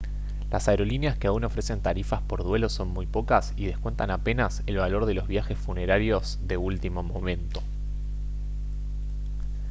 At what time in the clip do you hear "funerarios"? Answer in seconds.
5.59-6.39